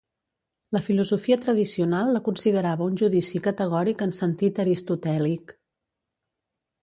La 0.75 0.79
filosofia 0.85 1.35
tradicional 1.41 2.09
la 2.15 2.21
considerava 2.27 2.87
un 2.91 2.97
judici 3.01 3.41
categòric 3.49 4.01
en 4.07 4.15
sentit 4.21 4.61
aristotèlic. 4.65 5.53